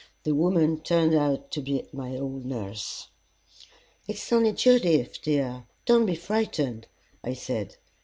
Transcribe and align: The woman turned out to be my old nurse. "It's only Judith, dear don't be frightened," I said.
The 0.23 0.33
woman 0.33 0.79
turned 0.79 1.13
out 1.13 1.51
to 1.51 1.61
be 1.61 1.87
my 1.93 2.17
old 2.17 2.43
nurse. 2.43 3.09
"It's 4.07 4.33
only 4.33 4.51
Judith, 4.51 5.21
dear 5.21 5.65
don't 5.85 6.07
be 6.07 6.15
frightened," 6.15 6.87
I 7.23 7.33
said. 7.33 7.75